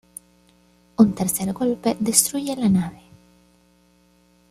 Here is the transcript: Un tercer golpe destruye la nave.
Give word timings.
Un 0.97 1.11
tercer 1.13 1.53
golpe 1.53 1.95
destruye 1.99 2.55
la 2.55 2.67
nave. 2.69 3.03